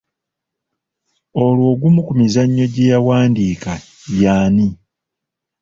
Olwo 1.41 1.65
ogumu 1.73 2.01
ku 2.07 2.11
mizannyo 2.19 2.65
gye 2.73 2.85
yawandiika 2.93 3.73
y'ani? 4.21 4.67